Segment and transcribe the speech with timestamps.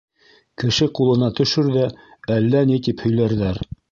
[0.63, 1.85] Кеше ҡулына төшөр ҙә,
[2.39, 3.63] әллә ни тип һөйләрҙәр.